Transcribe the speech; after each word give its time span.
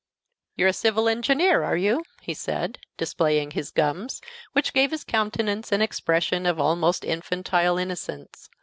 "You're 0.55 0.69
a 0.69 0.73
civil 0.73 1.07
engineer, 1.07 1.61
are 1.61 1.77
you?" 1.77 2.01
he 2.23 2.33
said, 2.33 2.79
displaying 2.97 3.51
his 3.51 3.69
gums, 3.69 4.19
which 4.53 4.73
gave 4.73 4.89
his 4.89 5.03
countenance 5.03 5.71
an 5.71 5.83
expression 5.83 6.47
of 6.47 6.59
almost 6.59 7.05
infantile 7.05 7.77
innocence. 7.77 8.49